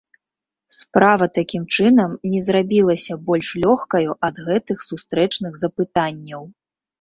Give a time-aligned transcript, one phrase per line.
[0.77, 6.43] Справа такім чынам не зрабілася больш лёгкаю ад гэтых сустрэчных запытанняў.